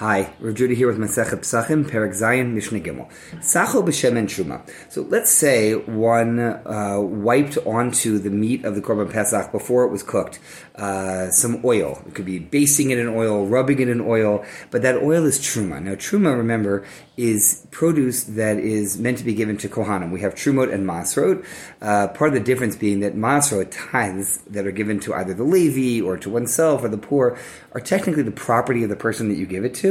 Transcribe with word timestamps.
Hi, 0.00 0.32
Rav 0.40 0.54
Judah 0.54 0.72
here 0.72 0.86
with 0.86 0.96
Masechet 0.96 1.40
Pesachim, 1.40 1.84
Perek 1.84 2.18
Zayin, 2.18 2.54
Mishnah 2.54 2.80
Gimel. 2.80 3.12
Sacho 3.44 3.82
b'shem 3.82 4.16
and 4.16 4.26
truma. 4.26 4.66
So 4.88 5.02
let's 5.02 5.30
say 5.30 5.74
one 5.74 6.38
uh, 6.40 6.98
wiped 7.02 7.58
onto 7.66 8.18
the 8.18 8.30
meat 8.30 8.64
of 8.64 8.74
the 8.74 8.80
Korban 8.80 9.12
Pesach 9.12 9.52
before 9.52 9.84
it 9.84 9.90
was 9.90 10.02
cooked 10.02 10.40
uh, 10.76 11.28
some 11.28 11.60
oil. 11.66 12.02
It 12.06 12.14
could 12.14 12.24
be 12.24 12.38
basting 12.38 12.88
it 12.88 12.98
in 12.98 13.08
oil, 13.08 13.44
rubbing 13.44 13.78
it 13.78 13.90
in 13.90 14.00
oil, 14.00 14.42
but 14.70 14.80
that 14.80 14.96
oil 15.02 15.26
is 15.26 15.38
truma. 15.38 15.82
Now, 15.82 15.96
truma, 15.96 16.34
remember, 16.34 16.86
is 17.18 17.66
produce 17.70 18.24
that 18.24 18.56
is 18.58 18.96
meant 18.96 19.18
to 19.18 19.24
be 19.24 19.34
given 19.34 19.58
to 19.58 19.68
Kohanim. 19.68 20.10
We 20.10 20.22
have 20.22 20.34
trumot 20.34 20.72
and 20.72 20.86
masrot. 20.86 21.44
Uh, 21.82 22.08
part 22.08 22.28
of 22.28 22.34
the 22.34 22.40
difference 22.40 22.74
being 22.74 23.00
that 23.00 23.14
masrot, 23.14 23.70
tithes 23.70 24.38
that 24.46 24.66
are 24.66 24.72
given 24.72 24.98
to 25.00 25.12
either 25.12 25.34
the 25.34 25.44
Levi 25.44 26.02
or 26.02 26.16
to 26.16 26.30
oneself 26.30 26.82
or 26.82 26.88
the 26.88 26.96
poor, 26.96 27.38
are 27.72 27.80
technically 27.82 28.22
the 28.22 28.30
property 28.30 28.82
of 28.82 28.88
the 28.88 28.96
person 28.96 29.28
that 29.28 29.34
you 29.34 29.44
give 29.44 29.66
it 29.66 29.74
to 29.74 29.89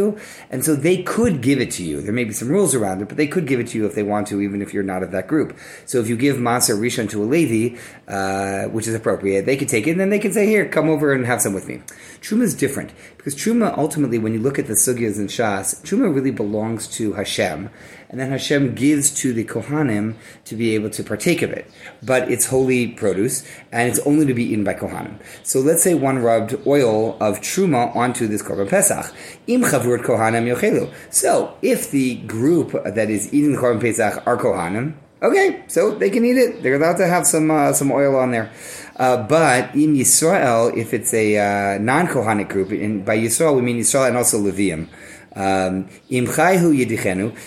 and 0.50 0.63
so 0.66 0.75
they 0.75 0.97
could 1.04 1.41
give 1.41 1.59
it 1.59 1.71
to 1.77 1.84
you. 1.84 2.02
There 2.02 2.13
may 2.13 2.23
be 2.23 2.34
some 2.34 2.49
rules 2.49 2.73
around 2.76 3.02
it, 3.02 3.08
but 3.09 3.17
they 3.17 3.27
could 3.27 3.48
give 3.48 3.59
it 3.59 3.67
to 3.70 3.77
you 3.77 3.85
if 3.85 3.95
they 3.95 4.03
want 4.03 4.27
to, 4.27 4.41
even 4.41 4.62
if 4.62 4.73
you're 4.73 4.84
not 4.94 5.03
of 5.03 5.12
that 5.12 5.27
group. 5.27 5.58
So 5.85 5.99
if 5.99 6.08
you 6.09 6.17
give 6.17 6.38
Maser 6.38 6.77
Rishon 6.77 7.09
to 7.09 7.23
a 7.23 7.27
Levi, 7.35 7.77
uh, 8.08 8.67
which 8.70 8.88
is 8.88 8.95
appropriate, 8.95 9.45
they 9.45 9.58
could 9.58 9.70
take 9.70 9.88
it, 9.88 9.91
and 9.91 9.99
then 9.99 10.09
they 10.09 10.20
could 10.20 10.34
say, 10.34 10.45
"Here, 10.45 10.66
come 10.66 10.89
over 10.89 11.13
and 11.13 11.25
have 11.25 11.41
some 11.41 11.53
with 11.53 11.67
me." 11.67 11.81
Truma 12.22 12.44
is 12.44 12.55
different 12.55 12.91
because 13.17 13.35
Truma 13.35 13.77
ultimately, 13.77 14.17
when 14.17 14.34
you 14.34 14.39
look 14.39 14.59
at 14.59 14.67
the 14.67 14.73
sugyas 14.73 15.17
and 15.17 15.30
shas, 15.30 15.81
Truma 15.84 16.13
really 16.13 16.31
belongs 16.31 16.88
to 16.97 17.13
Hashem, 17.13 17.70
and 18.09 18.20
then 18.20 18.31
Hashem 18.31 18.75
gives 18.75 19.13
to 19.22 19.34
the 19.34 19.45
Kohanim 19.45 20.16
to 20.45 20.55
be 20.55 20.75
able 20.75 20.89
to 20.89 21.03
partake 21.03 21.41
of 21.41 21.52
it. 21.52 21.70
But 22.02 22.31
it's 22.31 22.45
holy 22.47 22.88
produce, 22.88 23.44
and 23.72 23.89
it's 23.89 24.00
only 24.00 24.25
to 24.25 24.34
be 24.34 24.44
eaten 24.44 24.63
by 24.63 24.73
Kohanim. 24.73 25.20
So 25.44 25.59
let's 25.59 25.84
say 25.84 25.94
one 25.94 26.20
rubbed 26.20 26.55
oil 26.66 27.17
of 27.20 27.39
Truma 27.41 27.95
onto 27.95 28.27
this 28.27 28.41
Korban 28.41 28.70
Pesach. 28.70 29.13
Im 29.47 29.61
chavur 29.98 30.03
Kohanim 30.03 30.53
yochelu. 30.53 30.93
So 31.09 31.57
if 31.61 31.91
the 31.91 32.16
group 32.21 32.71
that 32.84 33.09
is 33.09 33.34
eating 33.34 33.53
the 33.53 33.58
Korban 33.58 33.81
Pesach 33.81 34.25
are 34.27 34.38
Kohanim, 34.38 34.95
Okay, 35.22 35.66
so 35.67 35.91
they 35.91 36.09
can 36.09 36.23
eat 36.23 36.38
it. 36.38 36.64
They're 36.64 36.75
allowed 36.75 36.95
to 36.95 37.05
have 37.05 37.27
some 37.27 37.52
uh, 37.52 37.73
some 37.73 37.91
oil 37.91 38.16
on 38.16 38.31
there. 38.31 38.53
Uh, 38.95 39.22
but 39.27 39.75
in 39.75 39.94
Yisrael, 39.94 40.75
if 40.77 40.94
it's 40.94 41.14
a 41.14 41.38
uh, 41.75 41.77
non-Kohanic 41.77 42.47
group, 42.47 42.72
and 42.72 43.03
by 43.03 43.17
Yisrael 43.17 43.53
we 43.53 43.61
mean 43.61 43.77
Yisrael 43.77 44.08
and 44.08 44.16
also 44.16 44.39
Levium, 44.39 44.88
um, 45.36 45.89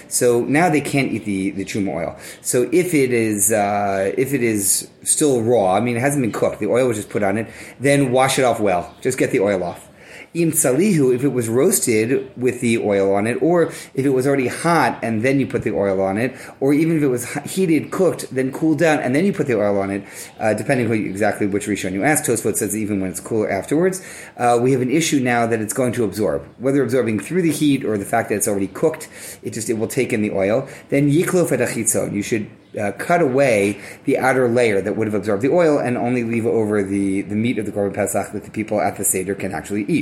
So 0.09 0.45
now 0.45 0.69
they 0.69 0.81
can't 0.83 1.13
eat 1.13 1.25
the, 1.25 1.51
the 1.53 1.65
truma 1.65 1.95
oil. 1.95 2.17
So 2.43 2.69
if 2.73 2.93
it 2.93 3.11
is 3.11 3.53
uh, 3.53 4.13
if 4.19 4.35
it 4.35 4.43
is 4.43 4.91
still 5.03 5.41
raw, 5.41 5.75
I 5.75 5.81
mean 5.81 5.97
it 5.97 6.01
hasn't 6.01 6.23
been 6.23 6.33
cooked, 6.33 6.61
the 6.61 6.69
oil 6.69 6.89
was 6.89 6.99
just 6.99 7.09
put 7.09 7.23
on 7.23 7.39
it. 7.39 7.49
Then 7.81 8.13
wash 8.13 8.39
it 8.39 8.45
off 8.45 8.61
well. 8.61 8.95
Just 9.01 9.17
get 9.17 9.31
the 9.31 9.41
oil 9.41 9.65
off 9.65 9.89
im 10.35 10.53
salihu, 10.53 11.15
if 11.15 11.25
it 11.25 11.29
was 11.33 11.49
roasted 11.49 12.31
with 12.37 12.61
the 12.61 12.79
oil 12.79 13.15
on 13.15 13.27
it, 13.27 13.41
or 13.43 13.65
if 13.95 14.05
it 14.05 14.11
was 14.11 14.27
already 14.27 14.49
hot 14.49 14.99
and 15.03 15.23
then 15.23 15.39
you 15.41 15.47
put 15.47 15.63
the 15.63 15.75
oil 15.75 16.01
on 16.01 16.19
it, 16.19 16.35
or 16.61 16.73
even 16.73 16.97
if 16.97 17.03
it 17.03 17.09
was 17.09 17.33
heated, 17.45 17.91
cooked, 17.91 18.33
then 18.35 18.53
cooled 18.53 18.79
down 18.79 18.99
and 19.01 19.15
then 19.15 19.25
you 19.25 19.33
put 19.33 19.47
the 19.47 19.59
oil 19.59 19.79
on 19.79 19.91
it, 19.91 20.05
uh, 20.39 20.55
depending 20.55 20.87
on 20.87 20.93
exactly 20.95 21.47
which 21.47 21.67
Rishon 21.67 21.93
you 21.93 22.05
ask. 22.05 22.25
Tosfot 22.25 22.57
says 22.57 22.77
even 22.77 23.01
when 23.01 23.11
it's 23.11 23.21
cooler 23.21 23.51
afterwards, 23.51 24.05
uh, 24.37 24.59
we 24.61 24.73
have 24.73 24.81
an 24.81 24.91
issue 24.91 25.21
now 25.21 25.47
that 25.47 25.61
it's 25.61 25.73
going 25.73 25.93
to 25.93 26.05
absorb, 26.05 26.47
whether 26.59 26.83
absorbing 26.83 27.21
through 27.21 27.43
the 27.43 27.53
heat 27.53 27.85
or 27.85 27.99
the 27.99 28.05
fact 28.05 28.29
that 28.29 28.37
it's 28.37 28.49
already 28.49 28.69
cooked. 28.69 29.09
It 29.43 29.53
just 29.53 29.69
it 29.71 29.75
will 29.75 29.89
take 29.89 30.13
in 30.13 30.23
the 30.23 30.33
oil. 30.33 30.69
Then 30.89 31.11
yiklof 31.11 31.51
edachitzon. 31.51 32.13
You 32.13 32.23
should 32.23 32.51
uh, 32.81 32.93
cut 32.93 33.21
away 33.21 33.81
the 34.05 34.19
outer 34.19 34.49
layer 34.49 34.81
that 34.81 34.97
would 34.97 35.07
have 35.07 35.15
absorbed 35.15 35.43
the 35.43 35.51
oil 35.51 35.79
and 35.79 35.97
only 35.97 36.25
leave 36.25 36.47
over 36.47 36.83
the, 36.83 37.23
the 37.23 37.35
meat 37.35 37.59
of 37.59 37.67
the 37.67 37.73
Korban 37.73 37.95
Pesach 37.95 38.33
that 38.33 38.45
the 38.45 38.51
people 38.51 38.81
at 38.81 38.97
the 38.97 39.05
Seder 39.05 39.35
can 39.35 39.53
actually 39.53 39.85
eat. 39.85 40.02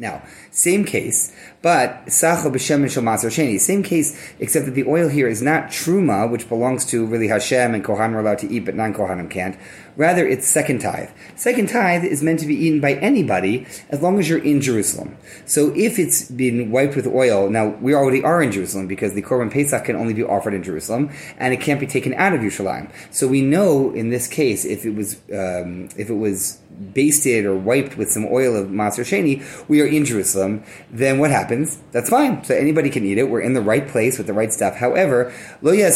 Now, 0.00 0.22
same 0.52 0.84
case, 0.84 1.34
but 1.60 2.12
sacho 2.12 2.50
b'shem 2.50 2.84
maser 2.84 3.30
sheni. 3.30 3.58
Same 3.58 3.82
case, 3.82 4.16
except 4.38 4.66
that 4.66 4.76
the 4.76 4.84
oil 4.84 5.08
here 5.08 5.26
is 5.26 5.42
not 5.42 5.70
truma, 5.70 6.30
which 6.30 6.48
belongs 6.48 6.84
to 6.86 7.04
really 7.04 7.26
Hashem 7.26 7.74
and 7.74 7.84
Kohanim 7.84 8.14
are 8.14 8.20
allowed 8.20 8.38
to 8.38 8.48
eat, 8.48 8.64
but 8.64 8.76
non-Kohanim 8.76 9.28
can't. 9.28 9.58
Rather, 9.96 10.24
it's 10.24 10.46
second 10.46 10.78
tithe. 10.78 11.10
Second 11.34 11.68
tithe 11.68 12.04
is 12.04 12.22
meant 12.22 12.38
to 12.38 12.46
be 12.46 12.54
eaten 12.54 12.80
by 12.80 12.94
anybody 12.94 13.66
as 13.88 14.00
long 14.00 14.20
as 14.20 14.28
you're 14.28 14.38
in 14.38 14.60
Jerusalem. 14.60 15.16
So 15.44 15.74
if 15.74 15.98
it's 15.98 16.30
been 16.30 16.70
wiped 16.70 16.94
with 16.94 17.08
oil, 17.08 17.50
now 17.50 17.66
we 17.66 17.92
already 17.92 18.22
are 18.22 18.40
in 18.40 18.52
Jerusalem 18.52 18.86
because 18.86 19.14
the 19.14 19.22
Korban 19.22 19.50
Pesach 19.50 19.84
can 19.84 19.96
only 19.96 20.14
be 20.14 20.22
offered 20.22 20.54
in 20.54 20.62
Jerusalem 20.62 21.10
and 21.38 21.52
it 21.52 21.60
can't 21.60 21.80
be 21.80 21.88
taken 21.88 22.14
out 22.14 22.32
of 22.32 22.40
Yerushalayim. 22.40 22.92
So 23.10 23.26
we 23.26 23.42
know 23.42 23.90
in 23.92 24.10
this 24.10 24.28
case 24.28 24.64
if 24.64 24.86
it 24.86 24.94
was 24.94 25.16
um, 25.32 25.88
if 25.96 26.08
it 26.08 26.16
was 26.16 26.60
basted 26.92 27.44
or 27.44 27.56
wiped 27.56 27.96
with 27.96 28.10
some 28.10 28.26
oil 28.26 28.56
of 28.56 28.68
Maser 28.68 29.04
Sheni, 29.04 29.42
we 29.68 29.80
are 29.80 29.86
in 29.86 30.04
Jerusalem, 30.04 30.62
then 30.90 31.18
what 31.18 31.30
happens? 31.30 31.78
That's 31.92 32.10
fine. 32.10 32.44
So 32.44 32.54
anybody 32.54 32.90
can 32.90 33.04
eat 33.04 33.18
it. 33.18 33.28
We're 33.28 33.40
in 33.40 33.54
the 33.54 33.60
right 33.60 33.86
place 33.86 34.18
with 34.18 34.26
the 34.26 34.32
right 34.32 34.52
stuff. 34.52 34.76
However, 34.76 35.32
Lo 35.62 35.72
The 35.72 35.94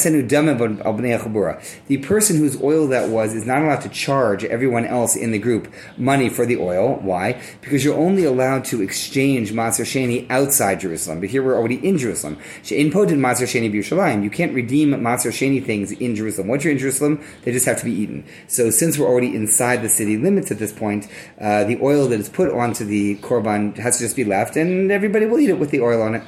person 2.02 2.36
whose 2.36 2.62
oil 2.62 2.86
that 2.88 3.08
was 3.08 3.34
is 3.34 3.46
not 3.46 3.62
allowed 3.62 3.80
to 3.82 3.88
charge 3.88 4.44
everyone 4.44 4.84
else 4.84 5.16
in 5.16 5.30
the 5.30 5.38
group 5.38 5.72
money 5.96 6.28
for 6.28 6.46
the 6.46 6.56
oil. 6.56 6.96
Why? 6.96 7.40
Because 7.60 7.84
you're 7.84 7.98
only 7.98 8.24
allowed 8.24 8.64
to 8.66 8.82
exchange 8.82 9.52
Maser 9.52 9.84
Sheni 9.84 10.26
outside 10.30 10.80
Jerusalem. 10.80 11.20
But 11.20 11.30
here 11.30 11.42
we're 11.42 11.56
already 11.56 11.86
in 11.86 11.98
Jerusalem. 11.98 12.38
In 12.70 12.90
podin 12.90 13.20
Maser 13.20 13.46
Sheni 13.46 13.72
B'Yushalayim. 13.72 14.24
You 14.24 14.30
can't 14.30 14.54
redeem 14.54 14.90
Maser 14.90 15.30
Sheni 15.30 15.64
things 15.64 15.92
in 15.92 16.16
Jerusalem. 16.16 16.48
Once 16.48 16.64
you're 16.64 16.72
in 16.72 16.78
Jerusalem, 16.78 17.22
they 17.42 17.52
just 17.52 17.66
have 17.66 17.78
to 17.78 17.84
be 17.84 17.92
eaten. 17.92 18.24
So 18.46 18.70
since 18.70 18.98
we're 18.98 19.06
already 19.08 19.34
inside 19.34 19.82
the 19.82 19.88
city 19.88 20.16
limits 20.16 20.50
at 20.50 20.58
this 20.62 20.72
point, 20.72 21.08
uh, 21.40 21.64
the 21.64 21.78
oil 21.82 22.08
that 22.08 22.18
is 22.18 22.28
put 22.28 22.50
onto 22.50 22.84
the 22.84 23.16
korban 23.16 23.76
has 23.76 23.98
to 23.98 24.04
just 24.04 24.16
be 24.16 24.24
left, 24.24 24.56
and 24.56 24.90
everybody 24.90 25.26
will 25.26 25.38
eat 25.38 25.50
it 25.50 25.58
with 25.58 25.70
the 25.70 25.80
oil 25.80 26.00
on 26.00 26.14
it. 26.14 26.22